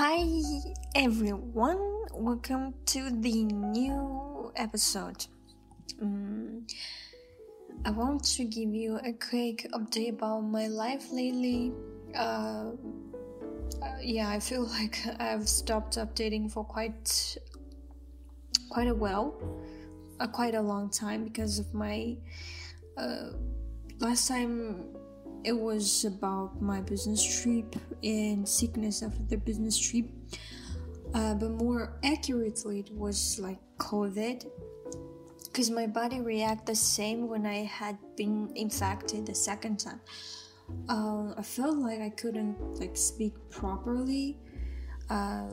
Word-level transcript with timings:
Hi 0.00 0.24
everyone, 0.94 2.06
welcome 2.14 2.72
to 2.86 3.10
the 3.10 3.44
new 3.44 4.50
episode. 4.56 5.26
Um, 6.00 6.66
I 7.84 7.90
want 7.90 8.24
to 8.24 8.44
give 8.44 8.74
you 8.74 8.98
a 9.04 9.12
quick 9.12 9.68
update 9.74 10.14
about 10.14 10.40
my 10.40 10.68
life 10.68 11.12
lately. 11.12 11.74
Uh, 12.16 12.70
uh, 13.82 13.98
yeah, 14.00 14.30
I 14.30 14.40
feel 14.40 14.64
like 14.78 15.02
I've 15.18 15.46
stopped 15.46 15.98
updating 15.98 16.50
for 16.50 16.64
quite 16.64 17.36
quite 18.70 18.88
a 18.88 18.94
while, 18.94 19.34
uh, 20.18 20.26
quite 20.28 20.54
a 20.54 20.62
long 20.62 20.88
time 20.88 21.24
because 21.24 21.58
of 21.58 21.74
my 21.74 22.16
uh, 22.96 23.32
last 23.98 24.28
time 24.28 24.96
it 25.44 25.52
was 25.52 26.04
about 26.04 26.60
my 26.60 26.80
business 26.80 27.22
trip 27.42 27.76
and 28.02 28.48
sickness 28.48 29.02
after 29.02 29.22
the 29.28 29.36
business 29.36 29.78
trip. 29.78 30.06
Uh, 31.14 31.34
but 31.34 31.50
more 31.50 31.98
accurately, 32.04 32.80
it 32.80 32.90
was 32.92 33.38
like 33.40 33.58
COVID, 33.78 34.46
because 35.46 35.70
my 35.70 35.86
body 35.86 36.20
reacted 36.20 36.66
the 36.66 36.74
same 36.76 37.26
when 37.28 37.46
I 37.46 37.64
had 37.64 37.98
been 38.16 38.50
infected 38.54 39.26
the 39.26 39.34
second 39.34 39.80
time. 39.80 40.00
Uh, 40.88 41.34
I 41.36 41.42
felt 41.42 41.78
like 41.78 42.00
I 42.00 42.10
couldn't 42.10 42.56
like 42.78 42.96
speak 42.96 43.34
properly. 43.50 44.38
Uh, 45.08 45.48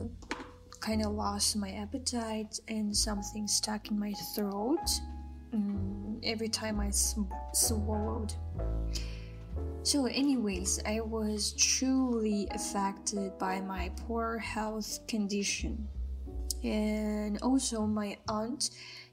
kind 0.80 1.04
of 1.04 1.12
lost 1.12 1.56
my 1.56 1.72
appetite 1.72 2.60
and 2.68 2.96
something 2.96 3.48
stuck 3.48 3.90
in 3.90 3.98
my 3.98 4.12
throat 4.36 4.88
um, 5.52 6.20
every 6.22 6.48
time 6.48 6.78
I 6.78 6.90
sw- 6.90 7.26
swallowed. 7.52 8.32
So, 9.88 10.04
anyways, 10.04 10.82
I 10.84 11.00
was 11.00 11.54
truly 11.54 12.46
affected 12.50 13.38
by 13.38 13.62
my 13.62 13.90
poor 14.06 14.36
health 14.36 15.00
condition. 15.08 15.88
And 16.62 17.40
also, 17.40 17.86
my 17.86 18.18
aunt 18.28 18.68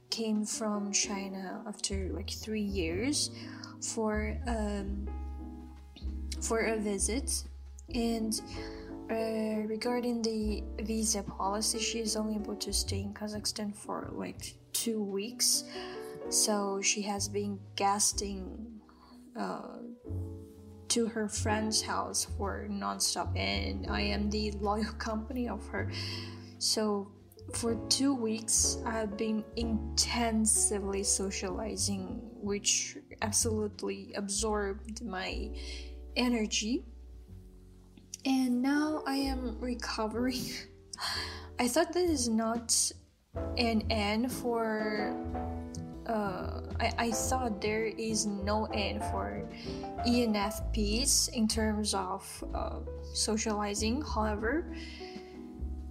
came 0.10 0.44
from 0.44 0.92
China 0.92 1.64
after 1.66 2.10
like 2.12 2.30
three 2.30 2.60
years 2.60 3.32
for 3.80 4.38
um, 4.48 5.08
for 6.42 6.60
a 6.60 6.76
visit. 6.76 7.32
And 7.94 8.36
uh, 9.10 9.64
regarding 9.72 10.22
the 10.24 10.62
visa 10.84 11.24
policy, 11.24 11.80
she 11.80 12.00
is 12.00 12.18
only 12.18 12.36
able 12.36 12.58
to 12.58 12.74
stay 12.74 13.00
in 13.00 13.14
Kazakhstan 13.14 13.74
for 13.74 14.12
like 14.12 14.56
two 14.74 15.02
weeks. 15.02 15.64
So 16.28 16.82
she 16.82 17.02
has 17.04 17.30
been 17.30 17.60
guesting 17.78 18.82
uh, 19.40 19.78
to 20.90 21.08
her 21.08 21.28
friend's 21.28 21.82
house 21.82 22.26
for 22.38 22.68
nonstop, 22.70 23.36
and 23.38 23.88
I 23.90 24.02
am 24.02 24.30
the 24.30 24.52
loyal 24.52 24.94
company 24.98 25.48
of 25.50 25.66
her. 25.68 25.92
So 26.60 27.12
for 27.54 27.76
two 27.90 28.14
weeks, 28.14 28.78
I've 28.86 29.18
been 29.18 29.44
intensively 29.56 31.04
socializing, 31.04 32.20
which 32.42 32.98
absolutely 33.22 34.14
absorbed 34.16 35.04
my 35.04 35.52
energy. 36.16 36.86
And 38.26 38.62
now 38.62 39.04
I 39.06 39.16
am 39.16 39.58
recovering. 39.60 40.42
I 41.60 41.68
thought 41.68 41.94
this 41.94 42.10
is 42.10 42.30
not 42.30 42.92
an 43.58 43.84
end 43.90 44.32
for 44.32 45.16
uh, 46.08 46.62
I, 46.80 46.92
I 46.98 47.12
thought 47.12 47.62
there 47.62 47.86
is 47.86 48.26
no 48.26 48.66
end 48.74 49.02
for 49.12 49.44
ENFPs 50.08 51.30
in 51.34 51.48
terms 51.48 51.94
of 51.94 52.44
uh, 52.54 52.80
socializing. 53.14 54.02
However, 54.02 54.72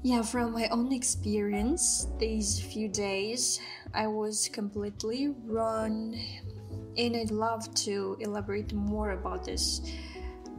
yeah, 0.03 0.23
from 0.23 0.53
my 0.53 0.69
own 0.69 0.93
experience, 0.93 2.09
these 2.19 2.61
few 2.61 2.89
days 2.89 3.61
I 3.95 4.07
was 4.07 4.49
completely 4.53 5.29
run, 5.45 6.15
and 6.97 7.17
I'd 7.17 7.31
love 7.31 7.75
to 7.87 8.17
elaborate 8.21 8.73
more 8.73 9.13
about 9.13 9.45
this 9.45 9.81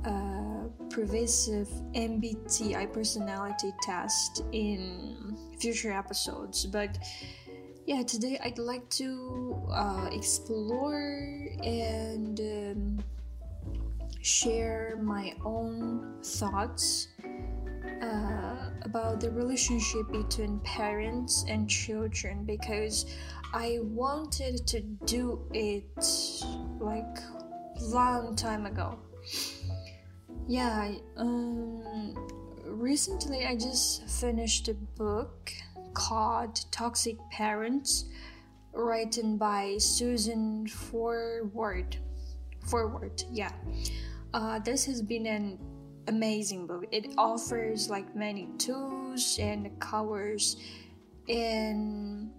uh, 0.04 0.68
pervasive 0.90 1.70
MBTI 1.94 2.92
personality 2.92 3.72
test 3.82 4.44
in 4.52 5.38
future 5.60 5.92
episodes, 5.92 6.66
but 6.66 6.98
yeah, 7.86 8.02
today 8.02 8.40
I'd 8.44 8.58
like 8.58 8.90
to 8.92 9.62
uh, 9.72 10.10
explore 10.12 11.48
and 11.64 12.40
um, 12.40 13.04
share 14.22 14.98
my 15.04 15.36
own 15.46 16.16
thoughts 16.24 17.10
uh, 18.02 18.70
about 18.82 19.20
the 19.20 19.30
relationship 19.30 20.12
between 20.12 20.60
parents 20.62 21.46
and 21.48 21.70
children 21.70 22.44
because 22.44 23.06
I 23.54 23.80
wanted 23.84 24.66
to 24.68 24.82
do 24.82 25.42
it 25.54 25.86
like 26.80 27.18
long 27.80 28.36
time 28.36 28.66
ago. 28.66 28.98
Yeah, 30.48 30.92
um, 31.18 32.16
recently 32.66 33.46
I 33.46 33.56
just 33.56 34.10
finished 34.10 34.68
a 34.70 34.74
book 34.74 35.52
called 35.96 36.60
Toxic 36.72 37.18
Parents, 37.32 38.06
written 38.74 39.38
by 39.38 39.78
Susan 39.80 40.68
Forward. 40.68 41.98
Forward, 42.68 43.24
yeah. 43.32 43.52
Uh, 44.34 44.60
this 44.60 44.86
has 44.86 45.02
been 45.02 45.26
an 45.26 45.58
amazing 46.08 46.68
book. 46.68 46.86
It 46.92 47.14
offers 47.18 47.90
like 47.90 48.16
many 48.16 48.50
tools 48.58 49.38
and 49.40 49.80
covers 49.80 50.58
an 51.28 52.32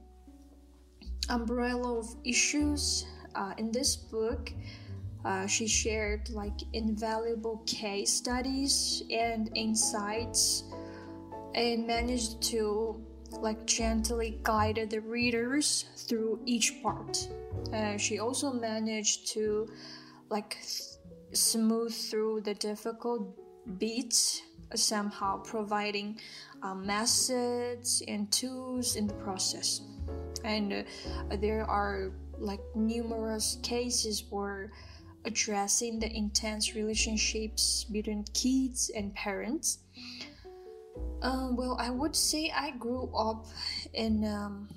umbrella 1.28 1.98
of 1.98 2.14
issues. 2.24 3.06
Uh, 3.34 3.52
in 3.58 3.72
this 3.72 3.96
book, 3.96 4.52
uh, 5.24 5.46
she 5.46 5.66
shared 5.66 6.30
like 6.30 6.54
invaluable 6.72 7.62
case 7.66 8.12
studies 8.12 9.02
and 9.10 9.50
insights 9.54 10.64
and 11.54 11.86
managed 11.86 12.40
to 12.42 13.02
like 13.32 13.66
gently 13.66 14.38
guided 14.42 14.90
the 14.90 15.00
readers 15.00 15.86
through 15.96 16.40
each 16.44 16.82
part. 16.82 17.28
Uh, 17.72 17.96
she 17.96 18.18
also 18.18 18.52
managed 18.52 19.28
to 19.28 19.68
like 20.30 20.58
smooth 21.32 21.94
through 21.94 22.40
the 22.42 22.54
difficult 22.54 23.36
beats, 23.78 24.42
somehow 24.74 25.38
providing 25.38 26.18
uh, 26.62 26.74
methods 26.74 28.02
and 28.08 28.30
tools 28.32 28.96
in 28.96 29.06
the 29.06 29.14
process. 29.14 29.82
And 30.44 30.72
uh, 30.72 31.36
there 31.36 31.64
are 31.64 32.12
like 32.38 32.60
numerous 32.74 33.58
cases 33.62 34.24
where 34.30 34.70
addressing 35.24 35.98
the 35.98 36.10
intense 36.14 36.74
relationships 36.74 37.84
between 37.84 38.24
kids 38.32 38.90
and 38.94 39.12
parents 39.14 39.78
um, 41.22 41.56
well, 41.56 41.76
I 41.80 41.90
would 41.90 42.14
say 42.14 42.52
I 42.54 42.70
grew 42.72 43.10
up 43.16 43.46
in 43.94 44.24
um, 44.24 44.68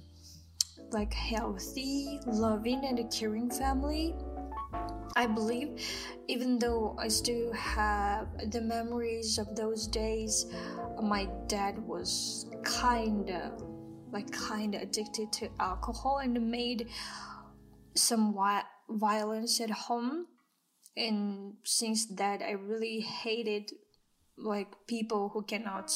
like 0.91 1.13
healthy, 1.13 2.19
loving, 2.25 2.85
and 2.85 2.99
a 2.99 3.03
caring 3.05 3.49
family. 3.49 4.15
I 5.15 5.27
believe, 5.27 5.81
even 6.27 6.59
though 6.59 6.95
I 6.97 7.07
still 7.07 7.51
have 7.53 8.51
the 8.51 8.61
memories 8.61 9.37
of 9.37 9.55
those 9.55 9.87
days, 9.87 10.45
my 11.01 11.27
dad 11.47 11.77
was 11.85 12.45
kinda, 12.63 13.51
like 14.11 14.31
kinda 14.31 14.81
addicted 14.81 15.31
to 15.33 15.49
alcohol 15.59 16.19
and 16.19 16.49
made 16.49 16.89
some 17.95 18.31
wi- 18.31 18.63
violence 18.89 19.59
at 19.59 19.69
home. 19.69 20.27
And 20.95 21.55
since 21.63 22.05
that, 22.15 22.41
I 22.41 22.51
really 22.51 23.01
hated 23.01 23.71
like 24.41 24.67
people 24.87 25.29
who 25.29 25.41
cannot 25.43 25.93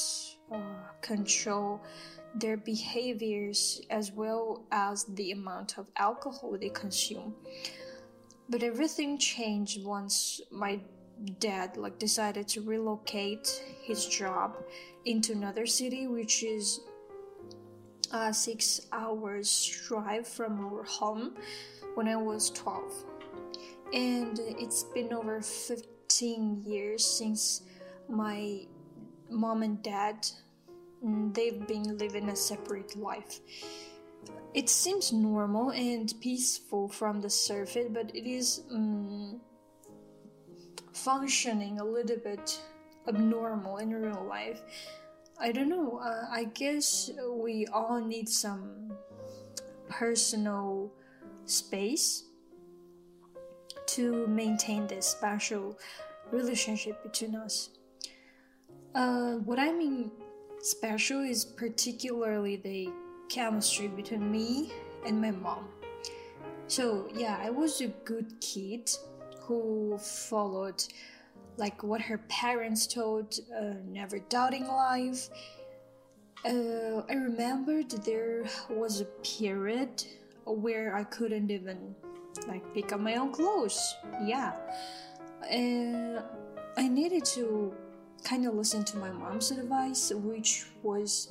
uh, 0.51 0.57
control 1.01 1.81
their 2.35 2.57
behaviors 2.57 3.81
as 3.89 4.11
well 4.11 4.65
as 4.71 5.05
the 5.05 5.31
amount 5.31 5.77
of 5.77 5.87
alcohol 5.97 6.57
they 6.59 6.69
consume. 6.69 7.33
But 8.49 8.63
everything 8.63 9.17
changed 9.17 9.83
once 9.85 10.41
my 10.51 10.79
dad 11.39 11.77
like 11.77 11.99
decided 11.99 12.47
to 12.49 12.61
relocate 12.61 13.63
his 13.81 14.05
job 14.05 14.57
into 15.05 15.31
another 15.31 15.65
city 15.65 16.07
which 16.07 16.43
is 16.43 16.81
a 18.11 18.33
six 18.33 18.81
hours 18.91 19.81
drive 19.87 20.27
from 20.27 20.65
our 20.65 20.83
home 20.83 21.35
when 21.95 22.07
i 22.07 22.15
was 22.15 22.49
12 22.51 23.05
and 23.93 24.39
it's 24.39 24.83
been 24.83 25.13
over 25.13 25.41
15 25.41 26.63
years 26.63 27.05
since 27.05 27.61
my 28.09 28.61
mom 29.29 29.63
and 29.63 29.81
dad 29.83 30.27
mm, 31.03 31.33
they've 31.33 31.67
been 31.67 31.97
living 31.97 32.29
a 32.29 32.35
separate 32.35 32.95
life 32.95 33.39
it 34.53 34.69
seems 34.69 35.11
normal 35.11 35.71
and 35.71 36.13
peaceful 36.21 36.87
from 36.87 37.21
the 37.21 37.29
surface 37.29 37.87
but 37.91 38.15
it 38.15 38.29
is 38.29 38.63
um, 38.71 39.41
functioning 40.93 41.79
a 41.79 41.83
little 41.83 42.17
bit 42.17 42.59
abnormal 43.07 43.77
in 43.77 43.91
real 43.91 44.25
life 44.29 44.61
I 45.39 45.51
don't 45.51 45.69
know. 45.69 45.97
Uh, 45.97 46.25
I 46.31 46.45
guess 46.45 47.11
we 47.27 47.65
all 47.67 47.99
need 47.99 48.29
some 48.29 48.93
personal 49.89 50.91
space 51.45 52.23
to 53.87 54.27
maintain 54.27 54.87
this 54.87 55.05
special 55.05 55.77
relationship 56.31 57.03
between 57.03 57.35
us. 57.35 57.69
Uh, 58.95 59.33
what 59.45 59.57
I 59.59 59.71
mean 59.71 60.11
special 60.59 61.21
is 61.21 61.43
particularly 61.43 62.57
the 62.57 62.89
chemistry 63.27 63.87
between 63.87 64.31
me 64.31 64.71
and 65.05 65.19
my 65.19 65.31
mom. 65.31 65.67
So, 66.67 67.09
yeah, 67.13 67.39
I 67.41 67.49
was 67.49 67.81
a 67.81 67.87
good 67.87 68.39
kid 68.39 68.91
who 69.41 69.97
followed 69.97 70.83
like 71.57 71.83
what 71.83 72.01
her 72.01 72.19
parents 72.29 72.87
told, 72.87 73.39
uh, 73.55 73.73
never 73.87 74.19
doubting 74.19 74.67
life. 74.67 75.29
Uh, 76.45 77.01
I 77.09 77.13
remembered 77.13 77.89
there 77.91 78.45
was 78.69 79.01
a 79.01 79.05
period 79.23 80.03
where 80.45 80.95
I 80.95 81.03
couldn't 81.03 81.51
even 81.51 81.95
like 82.47 82.73
pick 82.73 82.91
up 82.91 82.99
my 82.99 83.15
own 83.15 83.31
clothes. 83.31 83.95
Yeah, 84.25 84.53
and 85.49 86.21
I 86.77 86.87
needed 86.87 87.25
to 87.25 87.73
kind 88.23 88.45
of 88.45 88.53
listen 88.55 88.83
to 88.85 88.97
my 88.97 89.11
mom's 89.11 89.51
advice, 89.51 90.11
which 90.13 90.65
was 90.81 91.29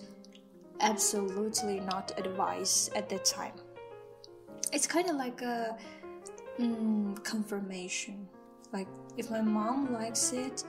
absolutely 0.81 1.81
not 1.81 2.13
advice 2.19 2.91
at 2.95 3.09
that 3.09 3.25
time. 3.25 3.55
It's 4.73 4.87
kind 4.87 5.11
of 5.11 5.17
like 5.17 5.43
a 5.43 5.77
mm, 6.59 7.23
confirmation 7.25 8.29
like, 8.73 8.89
if 9.19 9.31
my 9.31 9.43
mom 9.43 9.93
likes 9.93 10.33
it, 10.33 10.65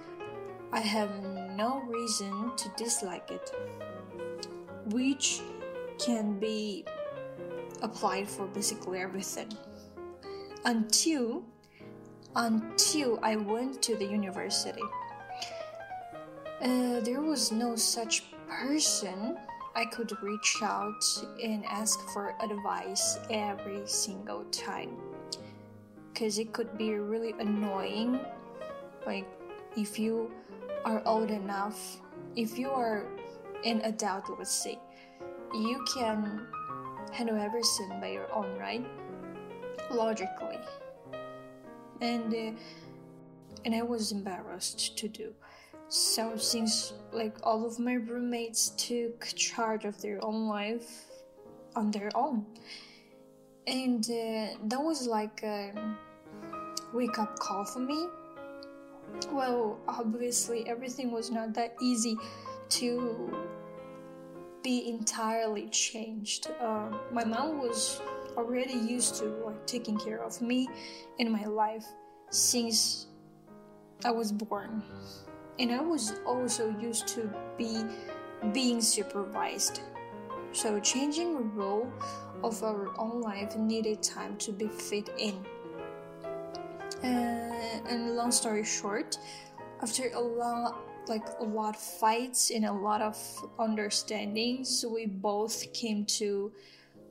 I 0.73 0.81
have 0.81 1.23
no 1.55 1.81
reason 1.87 2.51
to 2.57 2.69
dislike 2.75 3.31
it, 3.31 3.51
which 4.87 5.41
can 5.97 6.37
be 6.37 6.83
applied 7.81 8.27
for 8.27 8.45
basically 8.47 8.99
everything. 8.99 9.49
Until 10.65 11.43
until 12.35 13.19
I 13.21 13.35
went 13.35 13.81
to 13.83 13.95
the 13.95 14.05
university. 14.05 14.81
Uh, 16.63 17.01
there 17.01 17.19
was 17.19 17.51
no 17.51 17.75
such 17.75 18.24
person 18.48 19.38
I 19.75 19.83
could 19.83 20.13
reach 20.21 20.60
out 20.62 21.04
and 21.44 21.65
ask 21.65 22.00
for 22.13 22.36
advice 22.42 23.19
every 23.30 23.81
single 23.86 24.45
time 24.45 24.95
because 26.13 26.39
it 26.39 26.54
could 26.54 26.77
be 26.77 26.94
really 26.94 27.33
annoying. 27.38 28.18
Like, 29.06 29.27
if 29.75 30.00
you 30.00 30.31
are 30.86 31.01
old 31.06 31.31
enough, 31.31 31.98
if 32.38 32.57
you 32.57 32.69
are 32.69 33.07
an 33.65 33.81
adult, 33.83 34.30
let's 34.38 34.51
say, 34.51 34.80
you 35.54 35.83
can 35.94 36.48
handle 37.12 37.36
everything 37.36 38.00
by 38.00 38.12
your 38.12 38.33
own, 38.33 38.57
right? 38.57 38.86
Logically. 39.92 40.60
And 42.00 42.33
uh, 42.33 42.60
and 43.65 43.75
I 43.75 43.81
was 43.81 44.13
embarrassed 44.13 44.98
to 44.98 45.10
do. 45.10 45.33
So 45.89 46.35
since 46.38 46.94
like 47.12 47.35
all 47.44 47.65
of 47.65 47.80
my 47.80 47.94
roommates 47.94 48.69
took 48.69 49.27
charge 49.35 49.85
of 49.85 50.01
their 50.01 50.24
own 50.24 50.47
life 50.47 51.06
on 51.75 51.91
their 51.91 52.09
own, 52.15 52.45
and 53.68 54.03
uh, 54.06 54.57
that 54.65 54.81
was 54.81 55.07
like 55.07 55.44
a 55.44 55.71
wake 56.94 57.19
up 57.19 57.38
call 57.39 57.65
for 57.65 57.80
me. 57.80 58.07
Well, 59.31 59.80
obviously, 59.88 60.68
everything 60.68 61.12
was 61.12 61.30
not 61.30 61.53
that 61.53 61.75
easy 61.81 62.18
to 62.69 63.31
be 64.63 64.89
entirely 64.89 65.68
changed. 65.69 66.47
Uh, 66.59 66.89
my 67.12 67.24
mom 67.24 67.59
was 67.59 68.01
already 68.38 68.74
used 68.74 69.15
to 69.15 69.25
like 69.45 69.65
taking 69.68 69.97
care 70.00 70.24
of 70.24 70.41
me 70.41 70.68
in 71.19 71.31
my 71.31 71.45
life 71.45 71.86
since 72.29 73.07
I 74.03 74.12
was 74.12 74.31
born, 74.31 74.81
and 75.59 75.71
I 75.71 75.81
was 75.81 76.13
also 76.25 76.75
used 76.79 77.07
to 77.09 77.29
be 77.57 77.83
being 78.51 78.81
supervised. 78.81 79.81
So 80.51 80.79
changing 80.79 81.35
a 81.35 81.41
role 81.41 81.91
of 82.44 82.61
our 82.63 82.97
own 83.00 83.21
life 83.21 83.55
needed 83.55 84.03
time 84.03 84.38
to 84.38 84.51
be 84.51 84.67
fit 84.67 85.09
in. 85.17 85.45
Uh, 87.03 87.07
and 87.89 88.15
long 88.15 88.31
story 88.31 88.63
short, 88.63 89.17
after 89.81 90.09
a 90.13 90.19
lot 90.19 90.79
like 91.07 91.27
a 91.39 91.44
lot 91.44 91.75
of 91.75 91.81
fights 91.81 92.50
and 92.50 92.65
a 92.65 92.71
lot 92.71 93.01
of 93.01 93.17
understandings, 93.59 94.85
we 94.89 95.05
both 95.05 95.73
came 95.73 96.05
to 96.05 96.51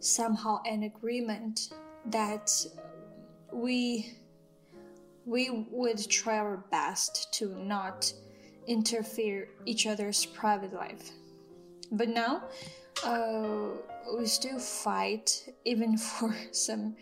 somehow 0.00 0.60
an 0.64 0.84
agreement 0.84 1.72
that 2.06 2.50
we 3.52 4.14
we 5.24 5.66
would 5.70 5.98
try 6.10 6.38
our 6.38 6.64
best 6.70 7.32
to 7.34 7.54
not 7.62 8.12
interfere 8.66 9.48
each 9.66 9.86
other's 9.86 10.24
private 10.26 10.72
life. 10.72 11.10
But 11.90 12.08
now 12.08 12.44
uh, 13.04 13.68
we 14.16 14.26
still 14.26 14.58
fight 14.58 15.48
even 15.64 15.96
for 15.96 16.34
some 16.52 16.96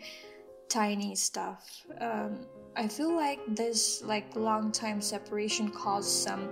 tiny 0.69 1.15
stuff. 1.15 1.85
Um, 1.99 2.45
I 2.75 2.87
feel 2.87 3.13
like 3.13 3.39
this 3.55 4.01
like 4.03 4.35
long 4.35 4.71
time 4.71 5.01
separation 5.01 5.69
caused 5.69 6.09
some 6.09 6.49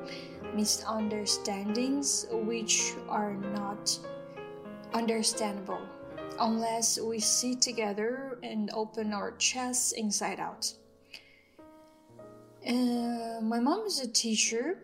misunderstandings 0.53 2.25
which 2.29 2.93
are 3.07 3.33
not 3.33 3.97
understandable 4.93 5.81
unless 6.39 6.99
we 6.99 7.19
sit 7.19 7.61
together 7.61 8.37
and 8.43 8.69
open 8.73 9.13
our 9.13 9.31
chests 9.37 9.93
inside 9.93 10.39
out. 10.39 10.73
Uh, 12.67 13.39
my 13.41 13.59
mom 13.59 13.85
is 13.85 13.99
a 13.99 14.07
teacher 14.11 14.77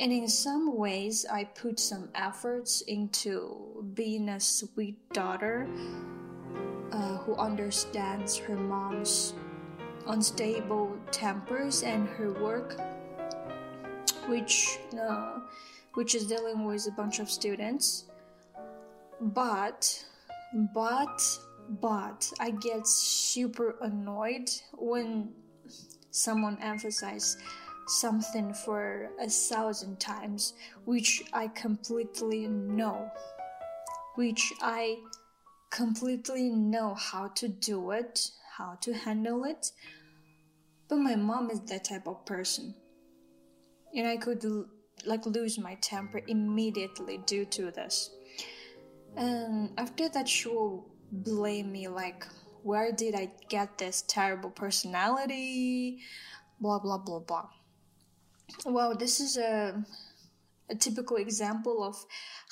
and 0.00 0.12
in 0.12 0.28
some 0.28 0.78
ways, 0.78 1.26
I 1.30 1.44
put 1.44 1.78
some 1.78 2.08
efforts 2.14 2.80
into 2.80 3.84
being 3.92 4.30
a 4.30 4.40
sweet 4.40 4.96
daughter 5.12 5.68
uh, 6.90 7.18
who 7.18 7.34
understands 7.36 8.38
her 8.38 8.56
mom's 8.56 9.34
unstable 10.06 10.96
tempers 11.10 11.82
and 11.82 12.08
her 12.08 12.32
work, 12.32 12.80
which 14.26 14.78
uh, 14.98 15.40
which 15.92 16.14
is 16.14 16.26
dealing 16.26 16.64
with 16.64 16.86
a 16.88 16.92
bunch 16.92 17.18
of 17.18 17.30
students. 17.30 18.04
But, 19.20 20.02
but, 20.74 21.38
but 21.68 22.32
I 22.40 22.52
get 22.52 22.86
super 22.86 23.76
annoyed 23.82 24.48
when 24.78 25.34
someone 26.10 26.56
emphasizes 26.62 27.36
something 27.90 28.54
for 28.54 29.10
a 29.20 29.28
thousand 29.28 29.98
times, 29.98 30.54
which 30.84 31.22
I 31.32 31.48
completely 31.48 32.46
know, 32.46 33.10
which 34.14 34.52
I 34.60 34.98
completely 35.70 36.50
know 36.50 36.94
how 36.94 37.28
to 37.28 37.48
do 37.48 37.90
it, 37.90 38.30
how 38.56 38.76
to 38.82 38.92
handle 38.92 39.44
it. 39.44 39.72
But 40.88 40.96
my 40.96 41.16
mom 41.16 41.50
is 41.50 41.60
that 41.62 41.84
type 41.84 42.06
of 42.06 42.24
person. 42.26 42.74
And 43.94 44.06
I 44.06 44.16
could 44.16 44.44
like 45.04 45.26
lose 45.26 45.58
my 45.58 45.76
temper 45.76 46.20
immediately 46.26 47.18
due 47.26 47.44
to 47.46 47.70
this. 47.70 48.10
And 49.16 49.70
after 49.78 50.08
that, 50.10 50.28
she 50.28 50.48
will 50.48 50.86
blame 51.10 51.72
me 51.72 51.88
like, 51.88 52.26
where 52.62 52.92
did 52.92 53.14
I 53.14 53.30
get 53.48 53.78
this 53.78 54.02
terrible 54.06 54.50
personality? 54.50 56.00
Blah, 56.60 56.78
blah, 56.80 56.98
blah, 56.98 57.20
blah. 57.20 57.48
Well, 58.64 58.94
this 58.94 59.20
is 59.20 59.36
a, 59.36 59.84
a 60.68 60.74
typical 60.74 61.16
example 61.16 61.82
of 61.82 61.96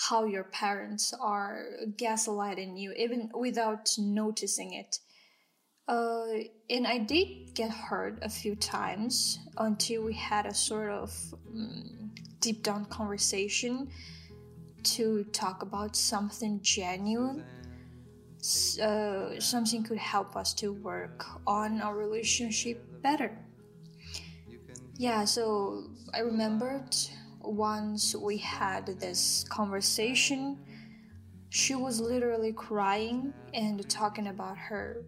how 0.08 0.24
your 0.24 0.44
parents 0.44 1.12
are 1.20 1.64
gaslighting 1.96 2.78
you, 2.78 2.92
even 2.92 3.30
without 3.34 3.88
noticing 3.98 4.74
it. 4.74 4.98
Uh, 5.86 6.26
and 6.68 6.86
I 6.86 6.98
did 6.98 7.54
get 7.54 7.70
hurt 7.70 8.18
a 8.22 8.28
few 8.28 8.54
times 8.54 9.38
until 9.56 10.04
we 10.04 10.12
had 10.12 10.44
a 10.44 10.52
sort 10.52 10.90
of 10.90 11.10
um, 11.54 12.12
deep 12.40 12.62
down 12.62 12.84
conversation 12.86 13.88
to 14.82 15.24
talk 15.32 15.62
about 15.62 15.96
something 15.96 16.60
genuine. 16.62 17.44
Uh, 18.82 19.40
something 19.40 19.82
could 19.82 19.98
help 19.98 20.36
us 20.36 20.54
to 20.54 20.72
work 20.72 21.24
on 21.46 21.80
our 21.80 21.96
relationship 21.96 22.80
better. 23.02 23.36
Yeah, 24.98 25.26
so 25.26 25.84
I 26.12 26.18
remembered 26.18 26.96
once 27.40 28.16
we 28.16 28.36
had 28.38 28.84
this 28.98 29.44
conversation, 29.48 30.58
she 31.50 31.76
was 31.76 32.00
literally 32.00 32.52
crying 32.52 33.32
and 33.54 33.88
talking 33.88 34.26
about 34.26 34.58
her 34.58 35.04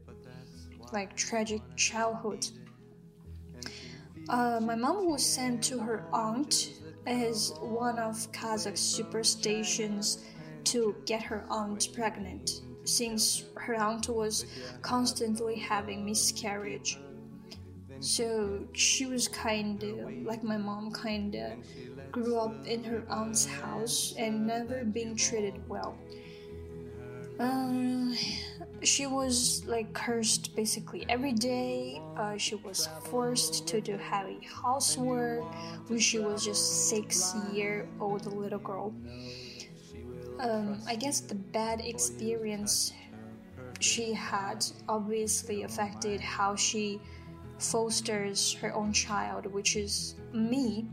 like 0.93 1.17
tragic 1.17 1.61
childhood. 1.75 2.47
Uh, 4.29 4.61
my 4.63 4.77
mom 4.77 5.11
was 5.11 5.27
sent 5.27 5.65
to 5.65 5.81
her 5.81 6.05
aunt 6.13 6.75
as 7.09 7.53
one 7.61 7.99
of 7.99 8.31
Kazakh's 8.31 8.79
superstitions 8.79 10.25
to 10.67 10.95
get 11.05 11.21
her 11.25 11.45
aunt 11.51 11.89
pregnant, 11.93 12.63
since 12.85 13.43
her 13.57 13.75
aunt 13.75 14.09
was 14.09 14.47
constantly 14.83 15.57
having 15.57 16.05
miscarriage. 16.05 16.97
So 18.01 18.67
she 18.73 19.07
was 19.07 19.29
kind 19.29 19.83
of 19.83 20.25
like 20.25 20.43
my 20.43 20.57
mom, 20.57 20.91
kind 20.91 21.35
of 21.35 21.53
grew 22.11 22.39
up 22.39 22.67
in 22.67 22.83
her 22.85 23.05
aunt's 23.09 23.45
house 23.45 24.15
and 24.19 24.47
never 24.47 24.85
being 24.85 25.15
treated 25.15 25.55
well. 25.69 25.97
Um, 27.39 28.15
she 28.83 29.07
was 29.07 29.65
like 29.67 29.93
cursed 29.93 30.55
basically 30.57 31.07
every 31.09 31.33
day. 31.33 32.01
Uh, 32.17 32.37
she 32.37 32.55
was 32.57 32.89
forced 33.05 33.67
to 33.69 33.81
do 33.81 33.97
heavy 33.97 34.41
housework 34.47 35.45
when 35.89 35.99
she 35.99 36.19
was 36.19 36.45
just 36.45 36.89
six 36.89 37.35
year 37.53 37.89
old 38.01 38.27
little 38.27 38.59
girl. 38.59 38.95
Um, 40.39 40.81
I 40.87 40.97
guess 40.97 41.21
the 41.21 41.35
bad 41.35 41.81
experience 41.81 42.93
she 43.79 44.13
had 44.13 44.65
obviously 44.89 45.63
affected 45.63 46.21
how 46.21 46.55
she 46.57 47.01
fosters 47.61 48.55
her 48.55 48.75
own 48.75 48.93
child, 48.93 49.47
which 49.47 49.77
is 49.77 50.17
me. 50.33 50.87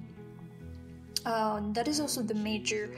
Uh, 1.25 1.61
that 1.73 1.87
is 1.87 1.99
also 1.99 2.21
the 2.21 2.33
major 2.35 2.89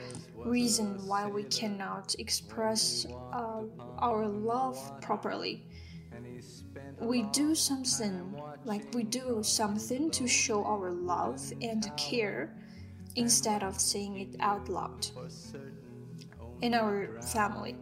reason 0.44 1.06
why 1.06 1.26
we 1.26 1.44
cannot 1.44 2.14
express 2.18 3.06
uh, 3.32 3.62
our 3.98 4.26
love 4.26 4.78
properly. 5.00 5.64
We 7.00 7.22
do 7.32 7.54
something, 7.54 8.40
like 8.64 8.84
we 8.94 9.04
do 9.04 9.42
something 9.42 10.10
to 10.10 10.26
show 10.28 10.64
our 10.64 10.90
love 10.90 11.40
and 11.62 11.90
care 11.96 12.54
instead 13.16 13.62
of 13.62 13.80
saying 13.80 14.18
it 14.18 14.36
out 14.40 14.68
loud 14.68 15.06
in 16.60 16.74
our 16.74 17.08
family. 17.22 17.76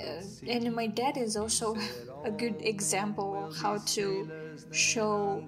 Uh, 0.00 0.22
and 0.46 0.74
my 0.74 0.86
dad 0.86 1.16
is 1.16 1.36
also 1.36 1.76
a 2.24 2.30
good 2.30 2.56
example 2.60 3.52
how 3.60 3.78
to 3.78 4.30
show 4.70 5.44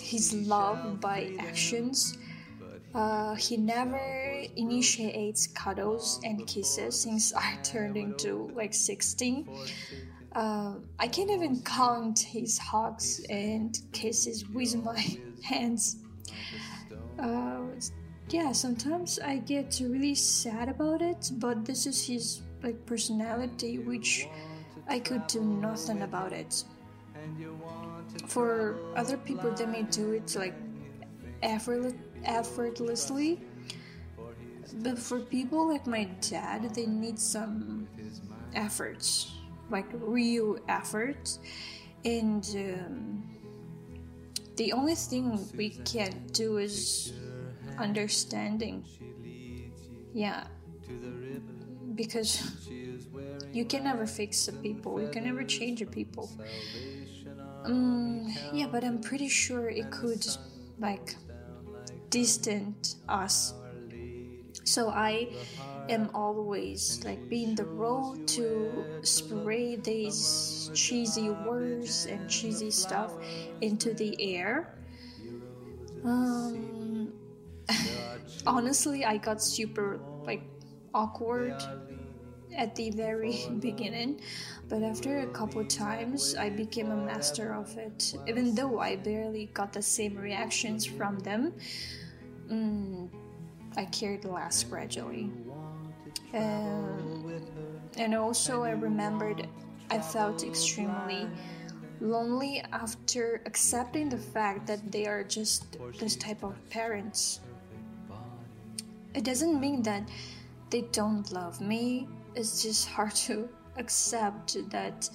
his 0.00 0.32
love 0.32 1.00
by 1.00 1.30
actions 1.38 2.16
uh, 2.92 3.34
he 3.36 3.56
never 3.56 4.42
initiates 4.56 5.46
cuddles 5.46 6.20
and 6.24 6.46
kisses 6.46 7.00
since 7.02 7.32
I 7.34 7.56
turned 7.62 7.96
into 7.96 8.50
like 8.54 8.74
16. 8.74 9.48
Uh, 10.32 10.74
I 10.98 11.08
can't 11.08 11.30
even 11.30 11.62
count 11.62 12.18
his 12.18 12.58
hugs 12.58 13.24
and 13.30 13.78
kisses 13.92 14.44
with 14.48 14.74
my 14.76 15.04
hands. 15.44 15.96
Uh, 17.18 17.66
yeah, 18.30 18.52
sometimes 18.52 19.18
I 19.18 19.38
get 19.38 19.80
really 19.82 20.14
sad 20.14 20.68
about 20.68 21.02
it, 21.02 21.30
but 21.38 21.64
this 21.64 21.86
is 21.86 22.06
his 22.06 22.42
like 22.62 22.86
personality, 22.86 23.78
which 23.78 24.26
I 24.88 24.98
could 24.98 25.26
do 25.28 25.44
nothing 25.44 26.02
about 26.02 26.32
it. 26.32 26.64
For 28.26 28.76
other 28.96 29.16
people, 29.16 29.50
they 29.52 29.66
may 29.66 29.82
do 29.82 30.12
it 30.12 30.34
like 30.36 30.54
effortless 31.42 31.94
effortlessly. 32.24 33.40
But 34.82 34.98
for 34.98 35.20
people 35.20 35.68
like 35.68 35.86
my 35.86 36.04
dad, 36.20 36.74
they 36.74 36.86
need 36.86 37.18
some 37.18 37.88
effort 38.54 39.26
like 39.70 39.86
real 39.92 40.58
effort 40.68 41.38
And 42.04 42.44
um, 42.56 43.22
the 44.56 44.72
only 44.72 44.94
thing 44.94 45.48
we 45.56 45.70
can 45.70 46.26
do 46.32 46.58
is 46.58 47.12
understanding. 47.78 48.84
Yeah. 50.14 50.44
Because 51.94 52.40
you 53.52 53.64
can 53.66 53.84
never 53.84 54.06
fix 54.06 54.46
the 54.46 54.52
people, 54.52 55.00
you 55.00 55.08
can 55.08 55.24
never 55.24 55.44
change 55.44 55.80
the 55.80 55.86
people. 55.86 56.30
Um, 57.64 58.34
yeah, 58.52 58.66
but 58.66 58.84
I'm 58.84 59.00
pretty 59.00 59.28
sure 59.28 59.68
it 59.68 59.90
could, 59.90 60.26
like, 60.78 61.14
distant 62.10 62.96
us. 63.08 63.54
So 64.64 64.90
I 64.90 65.28
am 65.88 66.10
always 66.14 67.02
like 67.04 67.28
being 67.28 67.54
the 67.54 67.64
role 67.64 68.16
to 68.38 68.84
spray 69.02 69.76
these 69.76 70.70
cheesy 70.74 71.30
words 71.30 72.06
and 72.06 72.28
cheesy 72.30 72.70
stuff 72.70 73.12
into 73.60 73.94
the 73.94 74.14
air. 74.20 74.78
Um, 76.04 77.12
honestly, 78.46 79.04
I 79.04 79.16
got 79.16 79.42
super 79.42 80.00
like 80.24 80.42
awkward 80.94 81.56
at 82.60 82.76
the 82.76 82.90
very 82.90 83.48
beginning, 83.58 84.20
but 84.68 84.82
after 84.82 85.20
a 85.20 85.26
couple 85.28 85.64
times, 85.64 86.36
I 86.36 86.50
became 86.50 86.92
a 86.92 86.96
master 86.96 87.54
of 87.54 87.76
it. 87.78 88.14
Even 88.28 88.54
though 88.54 88.78
I 88.78 88.96
barely 88.96 89.46
got 89.54 89.72
the 89.72 89.82
same 89.82 90.14
reactions 90.16 90.84
from 90.84 91.18
them, 91.20 91.54
mm, 92.48 93.08
I 93.76 93.86
carried 93.86 94.24
less 94.26 94.62
gradually. 94.62 95.32
Um, 96.34 97.40
and 97.96 98.14
also, 98.14 98.62
I 98.62 98.72
remembered 98.72 99.48
I 99.90 99.98
felt 99.98 100.44
extremely 100.44 101.26
lonely 102.00 102.62
after 102.72 103.42
accepting 103.46 104.08
the 104.08 104.18
fact 104.18 104.66
that 104.66 104.92
they 104.92 105.06
are 105.06 105.24
just 105.24 105.76
this 105.98 106.14
type 106.14 106.44
of 106.44 106.54
parents. 106.68 107.40
It 109.14 109.24
doesn't 109.24 109.58
mean 109.60 109.82
that 109.82 110.08
they 110.70 110.82
don't 110.92 111.30
love 111.32 111.60
me, 111.60 112.06
it's 112.34 112.62
just 112.62 112.88
hard 112.88 113.14
to 113.14 113.48
accept 113.76 114.56
that 114.70 115.08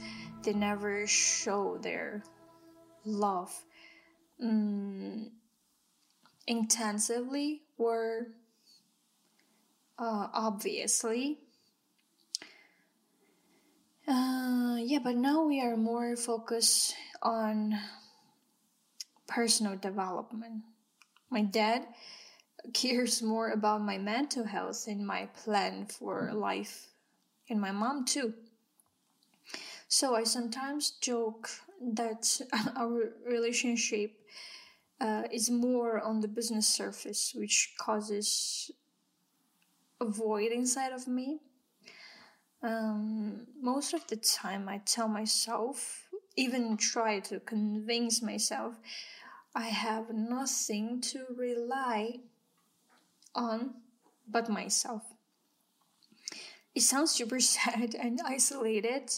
they 0.43 0.53
never 0.53 1.07
show 1.07 1.77
their 1.81 2.23
love. 3.05 3.53
Mm, 4.43 5.29
intensively 6.47 7.61
or 7.77 8.27
uh, 9.97 10.27
obviously. 10.33 11.39
Uh, 14.07 14.77
yeah, 14.79 14.99
but 15.03 15.15
now 15.15 15.43
we 15.45 15.61
are 15.61 15.77
more 15.77 16.15
focused 16.15 16.95
on 17.23 17.75
personal 19.27 19.75
development. 19.75 20.61
My 21.31 21.41
dad 21.41 21.87
cares 22.73 23.21
more 23.21 23.49
about 23.49 23.81
my 23.81 23.97
mental 23.97 24.45
health 24.45 24.85
and 24.87 25.05
my 25.05 25.27
plan 25.43 25.87
for 25.87 26.31
life, 26.33 26.87
and 27.49 27.59
my 27.59 27.71
mom 27.71 28.05
too. 28.05 28.33
So 29.87 30.15
I 30.15 30.23
sometimes 30.23 30.91
joke 31.01 31.49
that 31.81 32.41
our 32.75 33.13
relationship 33.25 34.11
uh, 34.99 35.23
is 35.31 35.49
more 35.49 36.01
on 36.01 36.21
the 36.21 36.27
business 36.27 36.67
surface, 36.67 37.33
which 37.35 37.73
causes 37.77 38.71
a 39.99 40.05
void 40.05 40.51
inside 40.51 40.91
of 40.93 41.07
me. 41.07 41.39
Um, 42.63 43.47
most 43.61 43.93
of 43.93 44.07
the 44.07 44.15
time, 44.15 44.67
I 44.67 44.79
tell 44.85 45.07
myself, 45.07 46.09
even 46.35 46.77
try 46.77 47.19
to 47.21 47.39
convince 47.39 48.21
myself, 48.21 48.75
I 49.53 49.67
have 49.67 50.09
nothing 50.13 50.99
to 51.01 51.25
rely 51.37 52.19
on 53.35 53.75
but 54.27 54.49
myself. 54.49 55.03
It 56.75 56.81
sounds 56.83 57.09
super 57.09 57.39
sad 57.39 57.95
and 57.95 58.21
isolated, 58.23 59.09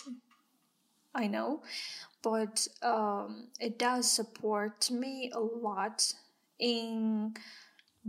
I 1.13 1.27
know, 1.27 1.63
but 2.23 2.67
um, 2.81 3.49
it 3.59 3.79
does 3.79 4.09
support 4.11 4.89
me 4.91 5.31
a 5.33 5.39
lot 5.39 6.13
in 6.59 7.35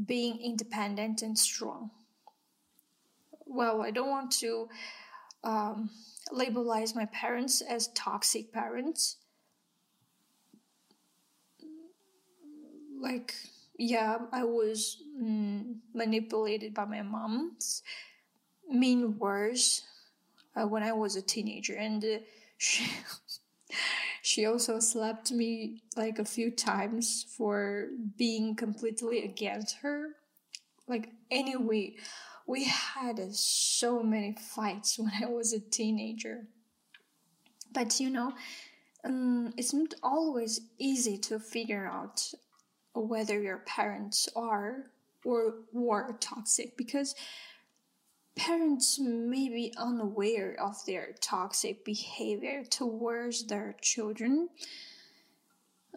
being 0.06 0.40
independent 0.40 1.22
and 1.22 1.38
strong. 1.38 1.90
Well, 3.46 3.82
I 3.82 3.90
don't 3.90 4.10
want 4.10 4.30
to 4.40 4.68
um, 5.44 5.90
labelize 6.32 6.94
my 6.96 7.06
parents 7.06 7.60
as 7.62 7.88
toxic 7.88 8.52
parents. 8.52 9.16
Like, 13.00 13.34
yeah, 13.78 14.18
I 14.32 14.44
was 14.44 15.02
mm, 15.16 15.76
manipulated 15.94 16.74
by 16.74 16.84
my 16.84 17.02
mom's 17.02 17.82
mean 18.68 19.18
words 19.18 19.82
uh, 20.56 20.66
when 20.66 20.82
I 20.82 20.92
was 20.92 21.16
a 21.16 21.22
teenager, 21.22 21.74
and 21.74 22.04
uh, 22.04 22.18
she 22.56 22.90
she 24.22 24.46
also 24.46 24.78
slapped 24.80 25.30
me 25.30 25.82
like 25.96 26.18
a 26.18 26.24
few 26.24 26.50
times 26.50 27.24
for 27.36 27.88
being 28.16 28.54
completely 28.54 29.24
against 29.24 29.76
her. 29.78 30.10
Like, 30.86 31.10
anyway, 31.30 31.96
we 32.46 32.64
had 32.64 33.34
so 33.34 34.02
many 34.02 34.34
fights 34.38 34.98
when 34.98 35.12
I 35.22 35.26
was 35.26 35.52
a 35.52 35.60
teenager. 35.60 36.46
But 37.72 38.00
you 38.00 38.10
know, 38.10 38.32
um, 39.04 39.52
it's 39.56 39.72
not 39.72 39.94
always 40.02 40.60
easy 40.78 41.18
to 41.18 41.38
figure 41.38 41.86
out 41.86 42.32
whether 42.94 43.40
your 43.40 43.58
parents 43.58 44.28
are 44.34 44.86
or 45.24 45.54
were 45.72 46.16
toxic 46.20 46.76
because 46.76 47.14
parents 48.38 48.98
may 49.00 49.48
be 49.48 49.74
unaware 49.76 50.56
of 50.60 50.84
their 50.86 51.14
toxic 51.20 51.84
behavior 51.84 52.62
towards 52.64 53.46
their 53.46 53.76
children. 53.82 54.48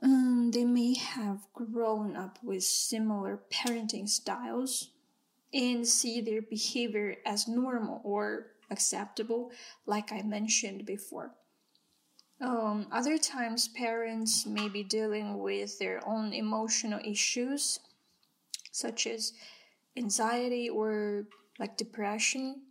Um, 0.01 0.49
they 0.51 0.65
may 0.65 0.95
have 0.95 1.47
grown 1.53 2.15
up 2.15 2.39
with 2.43 2.63
similar 2.63 3.39
parenting 3.53 4.09
styles 4.09 4.89
and 5.53 5.87
see 5.87 6.19
their 6.19 6.41
behavior 6.41 7.17
as 7.25 7.47
normal 7.47 8.01
or 8.03 8.47
acceptable, 8.71 9.51
like 9.85 10.11
I 10.11 10.23
mentioned 10.23 10.85
before. 10.85 11.35
Um, 12.41 12.87
other 12.91 13.19
times, 13.19 13.67
parents 13.67 14.47
may 14.47 14.67
be 14.67 14.83
dealing 14.83 15.37
with 15.37 15.77
their 15.77 16.01
own 16.07 16.33
emotional 16.33 16.99
issues, 17.05 17.79
such 18.71 19.05
as 19.05 19.33
anxiety 19.95 20.67
or 20.67 21.27
like 21.61 21.77
depression, 21.77 22.63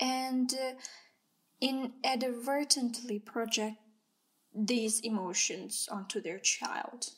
and 0.00 0.52
uh, 0.54 0.72
inadvertently 1.60 3.18
project 3.18 3.76
these 4.54 5.00
emotions 5.00 5.86
onto 5.92 6.20
their 6.22 6.38
child. 6.38 7.10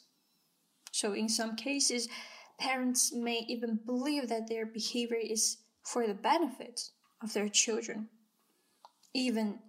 So, 0.90 1.12
in 1.12 1.28
some 1.28 1.54
cases, 1.54 2.08
parents 2.58 3.12
may 3.12 3.44
even 3.46 3.78
believe 3.86 4.28
that 4.28 4.48
their 4.48 4.66
behavior 4.66 5.22
is 5.22 5.58
for 5.84 6.08
the 6.08 6.14
benefit 6.14 6.90
of 7.22 7.32
their 7.32 7.48
children, 7.48 8.08
even 9.14 9.60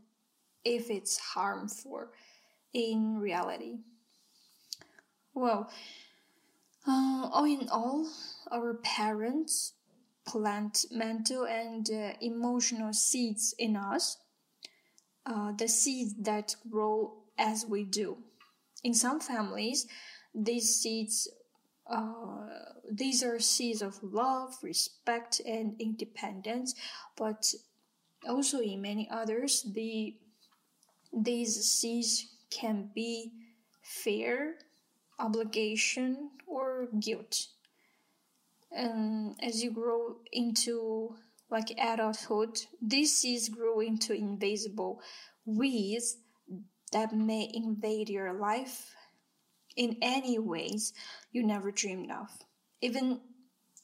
if 0.66 0.90
it's 0.90 1.20
harmful 1.20 2.08
in 2.74 3.20
reality. 3.20 3.78
Well, 5.36 5.70
uh, 6.88 7.30
all 7.32 7.46
in 7.46 7.70
all, 7.70 8.10
our 8.52 8.74
parents 8.74 9.74
plant 10.30 10.86
mental 10.92 11.46
and 11.46 11.90
uh, 11.90 12.14
emotional 12.22 12.94
seeds 12.94 13.56
in 13.58 13.76
us, 13.76 14.18
uh, 15.26 15.52
the 15.54 15.68
seeds 15.68 16.14
that 16.22 16.56
grow 16.70 17.18
as 17.38 17.66
we 17.66 17.84
do. 17.84 18.18
In 18.84 18.94
some 18.94 19.20
families, 19.20 19.88
these 20.34 20.76
seeds 20.76 21.28
uh, 21.90 22.48
these 22.92 23.24
are 23.24 23.40
seeds 23.40 23.82
of 23.82 23.98
love, 24.04 24.56
respect, 24.62 25.42
and 25.46 25.76
independence, 25.80 26.76
but 27.18 27.52
also 28.28 28.60
in 28.60 28.82
many 28.82 29.10
others, 29.10 29.66
the 29.74 30.16
these 31.12 31.66
seeds 31.66 32.28
can 32.52 32.92
be 32.94 33.32
fear, 33.82 34.56
obligation, 35.18 36.30
or 36.46 36.88
guilt. 37.00 37.48
And 38.72 39.36
as 39.42 39.64
you 39.64 39.72
grow 39.72 40.18
into 40.32 41.16
like 41.50 41.72
adulthood, 41.80 42.60
these 42.82 43.16
seeds 43.18 43.50
grow 43.50 43.80
into 43.80 44.14
invisible 44.14 45.02
weeds 45.46 46.18
that 46.92 47.14
may 47.14 47.50
invade 47.54 48.10
your 48.10 48.34
life 48.34 48.94
in 49.76 49.98
any 50.02 50.38
ways 50.38 50.94
you 51.32 51.44
never 51.44 51.72
dreamed 51.72 52.12
of. 52.12 52.28
Even 52.82 53.22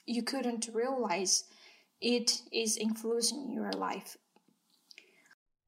you 0.05 0.23
couldn't 0.23 0.69
realize 0.73 1.45
it 2.01 2.41
is 2.51 2.77
influencing 2.77 3.51
your 3.51 3.71
life. 3.71 4.17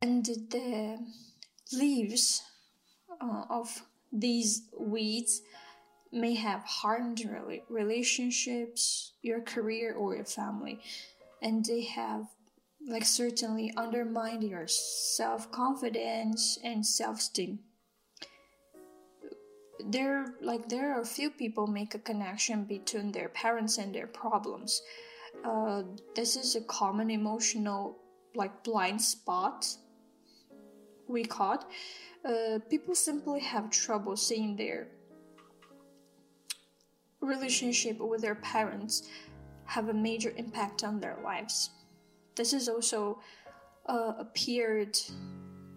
And 0.02 0.26
the 0.26 1.00
leaves 1.74 2.44
uh, 3.20 3.44
of 3.50 3.82
these 4.12 4.70
weeds 4.78 5.42
may 6.12 6.36
have 6.36 6.64
harmed 6.64 7.22
relationships, 7.70 9.14
your 9.22 9.42
career, 9.42 9.94
or 9.94 10.16
your 10.16 10.26
family, 10.26 10.80
and 11.42 11.66
they 11.66 11.84
have 11.84 12.26
like 12.88 13.06
certainly 13.06 13.74
undermined 13.76 14.44
your 14.44 14.68
self 14.68 15.52
confidence 15.52 16.58
and 16.64 16.86
self 16.86 17.20
esteem. 17.20 17.60
There, 19.86 20.34
like 20.42 20.70
there 20.70 21.00
are 21.00 21.06
few 21.06 21.30
people 21.30 21.68
make 21.68 21.94
a 21.94 22.00
connection 22.00 22.66
between 22.66 23.12
their 23.12 23.30
parents 23.30 23.78
and 23.78 23.94
their 23.94 24.08
problems. 24.08 24.82
Uh, 25.46 25.84
this 26.16 26.36
is 26.36 26.56
a 26.56 26.62
common 26.62 27.12
emotional 27.12 28.00
like 28.36 28.64
blind 28.64 29.02
spot 29.02 29.68
we 31.08 31.24
caught. 31.24 31.70
Uh, 32.26 32.60
people 32.70 32.96
simply 32.96 33.40
have 33.40 33.70
trouble 33.70 34.16
seeing 34.16 34.56
their 34.56 34.88
relationship 37.22 38.00
with 38.00 38.22
their 38.22 38.36
parents 38.36 39.10
have 39.66 39.90
a 39.90 39.94
major 39.94 40.34
impact 40.38 40.84
on 40.84 41.00
their 41.00 41.18
lives. 41.24 41.72
This 42.36 42.52
has 42.52 42.70
also 42.70 43.20
uh, 43.88 44.14
appeared 44.20 44.98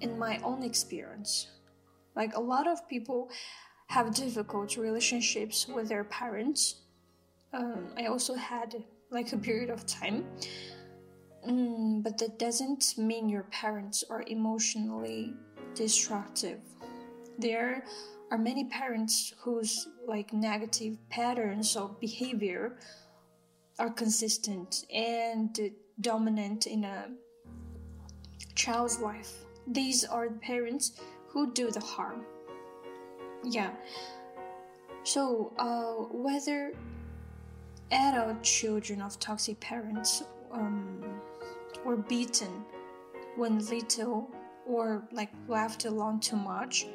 in 0.00 0.18
my 0.18 0.38
own 0.38 0.62
experience. 0.62 1.48
Like 2.14 2.34
a 2.36 2.40
lot 2.40 2.66
of 2.66 2.88
people 2.88 3.30
have 3.88 4.14
difficult 4.14 4.76
relationships 4.76 5.66
with 5.66 5.88
their 5.88 6.04
parents. 6.04 6.82
Um, 7.52 7.88
I 7.96 8.06
also 8.06 8.34
had 8.34 8.84
like 9.10 9.32
a 9.32 9.38
period 9.38 9.70
of 9.70 9.86
time. 9.86 10.24
Mm, 11.48 12.02
but 12.02 12.18
that 12.18 12.38
doesn't 12.38 12.94
mean 12.98 13.28
your 13.28 13.44
parents 13.44 14.04
are 14.10 14.22
emotionally 14.26 15.34
destructive. 15.74 16.60
There 17.38 17.84
are 18.30 18.38
many 18.38 18.64
parents 18.64 19.34
whose 19.40 19.88
like 20.06 20.32
negative 20.32 20.96
patterns 21.08 21.76
of 21.76 21.98
behavior 22.00 22.76
are 23.78 23.90
consistent 23.90 24.84
and 24.92 25.58
dominant 26.00 26.66
in 26.66 26.84
a 26.84 27.08
child's 28.54 29.00
life. 29.00 29.32
These 29.66 30.04
are 30.04 30.28
the 30.28 30.38
parents 30.38 30.92
who 31.28 31.52
do 31.52 31.70
the 31.70 31.80
harm. 31.80 32.24
Yeah. 33.44 33.70
So, 35.02 35.52
uh, 35.58 36.04
whether 36.12 36.74
adult 37.90 38.42
children 38.42 39.00
of 39.00 39.18
toxic 39.18 39.58
parents 39.60 40.22
um, 40.52 41.20
were 41.84 41.96
beaten 41.96 42.64
when 43.36 43.64
little 43.66 44.30
or 44.66 45.02
like 45.10 45.30
left 45.48 45.86
alone 45.86 46.20
too 46.20 46.36
much, 46.36 46.86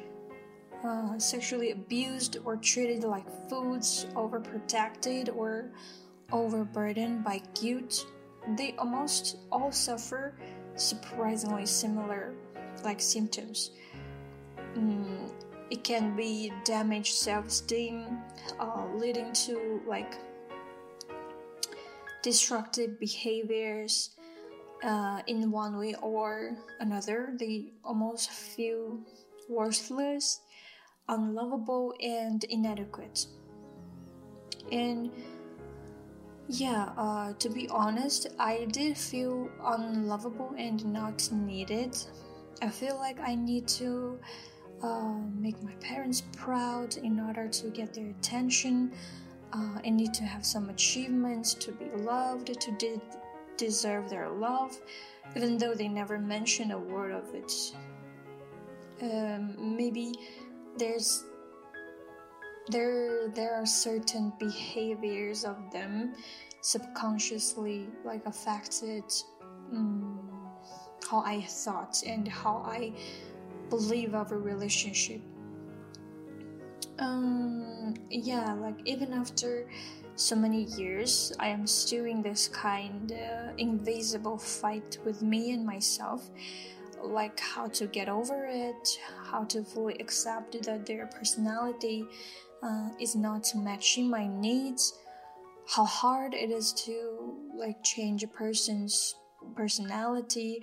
uh, 0.86 1.18
sexually 1.18 1.72
abused 1.72 2.38
or 2.44 2.56
treated 2.56 3.04
like 3.04 3.26
foods, 3.48 4.06
overprotected 4.14 5.34
or 5.34 5.70
overburdened 6.32 7.24
by 7.24 7.40
guilt, 7.60 8.06
they 8.56 8.74
almost 8.78 9.38
all 9.50 9.72
suffer 9.72 10.34
surprisingly 10.76 11.66
similar 11.66 12.34
like 12.84 13.00
symptoms. 13.00 13.70
Mm, 14.74 15.32
it 15.70 15.82
can 15.82 16.14
be 16.14 16.52
damaged 16.64 17.14
self-esteem, 17.14 18.18
uh, 18.60 18.86
leading 18.94 19.32
to 19.32 19.80
like 19.86 20.14
destructive 22.22 22.98
behaviors 23.00 24.10
uh, 24.84 25.22
in 25.26 25.50
one 25.50 25.76
way 25.78 25.94
or 26.02 26.56
another. 26.80 27.32
They 27.38 27.72
almost 27.84 28.30
feel 28.30 28.98
worthless 29.48 30.40
unlovable 31.08 31.94
and 32.00 32.44
inadequate. 32.44 33.26
And 34.72 35.10
yeah, 36.48 36.90
uh, 36.96 37.32
to 37.34 37.48
be 37.48 37.68
honest, 37.68 38.28
I 38.38 38.66
did 38.70 38.96
feel 38.96 39.50
unlovable 39.64 40.54
and 40.56 40.84
not 40.92 41.28
needed. 41.32 41.96
I 42.62 42.68
feel 42.68 42.96
like 42.96 43.18
I 43.20 43.34
need 43.34 43.66
to 43.68 44.18
uh, 44.82 45.14
make 45.38 45.60
my 45.62 45.72
parents 45.80 46.22
proud 46.36 46.96
in 46.96 47.18
order 47.20 47.48
to 47.48 47.68
get 47.70 47.94
their 47.94 48.10
attention. 48.10 48.92
Uh, 49.52 49.78
I 49.84 49.90
need 49.90 50.14
to 50.14 50.24
have 50.24 50.44
some 50.44 50.70
achievements 50.70 51.54
to 51.54 51.72
be 51.72 51.86
loved, 51.96 52.46
to 52.60 52.70
de- 52.72 53.00
deserve 53.56 54.08
their 54.08 54.28
love, 54.28 54.78
even 55.34 55.58
though 55.58 55.74
they 55.74 55.88
never 55.88 56.18
mention 56.18 56.72
a 56.72 56.78
word 56.78 57.12
of 57.12 57.34
it. 57.34 57.52
Um, 59.02 59.76
maybe 59.76 60.14
there's 60.78 61.24
there 62.68 63.28
there 63.28 63.54
are 63.54 63.66
certain 63.66 64.32
behaviors 64.38 65.44
of 65.44 65.56
them 65.72 66.14
subconsciously 66.60 67.86
like 68.04 68.24
affected 68.26 69.04
um, 69.72 70.18
how 71.08 71.20
I 71.20 71.42
thought 71.42 72.02
and 72.04 72.26
how 72.26 72.62
I 72.66 72.92
believe 73.70 74.14
of 74.14 74.32
a 74.32 74.36
relationship. 74.36 75.20
Um, 76.98 77.94
yeah, 78.10 78.54
like 78.54 78.80
even 78.84 79.12
after 79.12 79.68
so 80.16 80.34
many 80.34 80.62
years, 80.62 81.32
I 81.38 81.48
am 81.48 81.66
still 81.66 82.06
in 82.06 82.22
this 82.22 82.48
kind 82.48 83.12
of 83.12 83.58
invisible 83.58 84.38
fight 84.38 84.98
with 85.04 85.22
me 85.22 85.52
and 85.52 85.64
myself 85.64 86.30
like 87.06 87.40
how 87.40 87.68
to 87.68 87.86
get 87.86 88.08
over 88.08 88.46
it, 88.46 88.98
how 89.24 89.44
to 89.44 89.62
fully 89.62 89.94
accept 89.94 90.62
that 90.64 90.86
their 90.86 91.06
personality 91.06 92.04
uh, 92.62 92.90
is 93.00 93.14
not 93.14 93.46
matching 93.54 94.10
my 94.10 94.26
needs, 94.26 94.92
how 95.68 95.84
hard 95.84 96.34
it 96.34 96.50
is 96.50 96.72
to 96.72 97.34
like 97.54 97.82
change 97.82 98.22
a 98.22 98.28
person's 98.28 99.14
personality. 99.54 100.62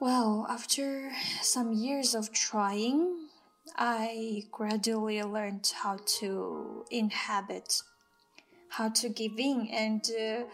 Well, 0.00 0.46
after 0.48 1.12
some 1.42 1.72
years 1.72 2.14
of 2.14 2.32
trying, 2.32 3.28
I 3.76 4.44
gradually 4.50 5.22
learned 5.22 5.70
how 5.74 5.98
to 6.20 6.84
inhabit, 6.90 7.82
how 8.70 8.88
to 8.88 9.08
give 9.08 9.38
in, 9.38 9.68
and 9.70 10.02
uh, 10.18 10.44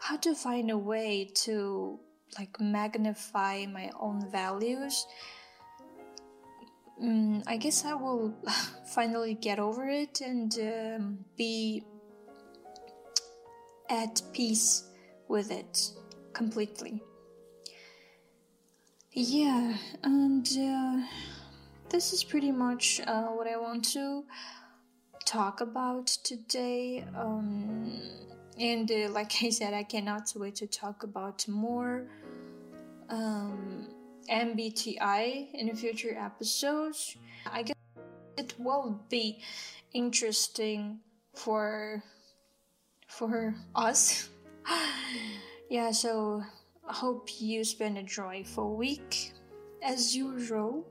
how 0.00 0.16
to 0.18 0.34
find 0.34 0.70
a 0.70 0.76
way 0.76 1.30
to 1.44 1.98
like 2.38 2.60
magnify 2.60 3.66
my 3.66 3.90
own 3.98 4.30
values. 4.30 5.06
Mm, 7.02 7.42
I 7.46 7.56
guess 7.56 7.84
I 7.84 7.94
will 7.94 8.34
finally 8.94 9.34
get 9.34 9.58
over 9.58 9.88
it 9.88 10.20
and 10.20 10.52
um, 10.60 11.24
be 11.36 11.84
at 13.90 14.22
peace 14.32 14.84
with 15.28 15.50
it 15.50 15.90
completely. 16.32 17.02
Yeah, 19.12 19.76
and 20.02 20.48
uh, 20.58 21.06
this 21.90 22.14
is 22.14 22.24
pretty 22.24 22.50
much 22.50 23.00
uh, 23.06 23.24
what 23.24 23.46
I 23.46 23.58
want 23.58 23.84
to 23.92 24.24
talk 25.26 25.60
about 25.60 26.06
today. 26.06 27.04
Um, 27.14 28.00
and 28.58 28.90
uh, 28.90 29.10
like 29.10 29.32
I 29.42 29.50
said, 29.50 29.74
I 29.74 29.82
cannot 29.82 30.32
wait 30.34 30.56
to 30.56 30.66
talk 30.66 31.02
about 31.02 31.46
more 31.46 32.06
um, 33.12 33.86
MBTI 34.30 35.52
in 35.54 35.76
future 35.76 36.16
episodes. 36.18 37.16
I 37.46 37.62
guess 37.62 37.76
it 38.38 38.54
will 38.58 39.04
be 39.08 39.40
interesting 39.92 41.00
for 41.34 42.02
for 43.06 43.54
us. 43.76 44.30
yeah, 45.70 45.92
so 45.92 46.42
I 46.88 46.92
hope 46.92 47.28
you 47.38 47.62
spend 47.64 47.98
a 47.98 48.02
joyful 48.02 48.74
week 48.74 49.32
as 49.82 50.16
usual. 50.16 50.88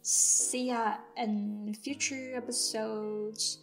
See 0.00 0.68
ya 0.68 0.96
in 1.16 1.76
future 1.82 2.36
episodes. 2.36 3.58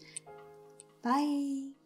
Bye. 1.01 1.80